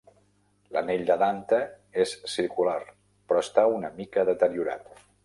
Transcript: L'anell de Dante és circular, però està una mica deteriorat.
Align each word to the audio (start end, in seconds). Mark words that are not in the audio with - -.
L'anell 0.77 1.01
de 1.09 1.17
Dante 1.23 1.59
és 2.05 2.13
circular, 2.37 2.79
però 3.29 3.45
està 3.47 3.67
una 3.81 3.93
mica 4.01 4.25
deteriorat. 4.31 5.07